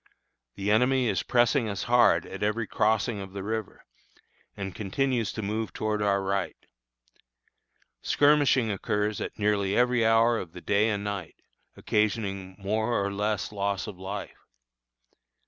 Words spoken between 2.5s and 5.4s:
crossing of the river, and continues